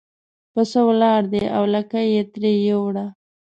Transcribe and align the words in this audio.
پسه 0.53 0.79
ولاړ 0.87 1.21
دی 1.33 1.43
او 1.55 1.63
لکۍ 1.73 2.05
یې 2.15 2.23
ترې 2.31 2.51
یووړه. 2.67 3.05